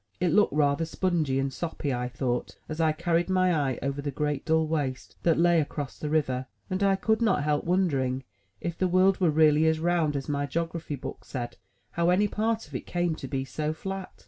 It 0.19 0.29
looked 0.29 0.53
rather 0.53 0.83
spongy 0.83 1.37
and 1.37 1.53
soppy, 1.53 1.93
I 1.93 2.07
thought, 2.07 2.57
as 2.67 2.81
I 2.81 2.91
carried 2.91 3.29
my 3.29 3.53
eye 3.53 3.77
over 3.83 4.01
the 4.01 4.09
great 4.09 4.43
dull 4.45 4.65
waste 4.65 5.15
that 5.21 5.37
lay 5.37 5.61
across 5.61 5.99
the 5.99 6.09
river; 6.09 6.47
and 6.71 6.81
I 6.81 6.95
could 6.95 7.21
not 7.21 7.43
help 7.43 7.65
wondering, 7.65 8.23
if 8.59 8.75
the 8.75 8.87
world 8.87 9.19
were 9.21 9.29
really 9.29 9.67
as 9.67 9.79
round 9.79 10.15
as 10.15 10.27
my 10.27 10.47
geography 10.47 10.95
book 10.95 11.23
said, 11.23 11.57
how 11.91 12.09
any 12.09 12.27
part 12.27 12.65
of 12.67 12.73
it 12.73 12.87
came 12.87 13.13
to 13.17 13.27
be 13.27 13.45
so 13.45 13.73
fiat. 13.73 14.09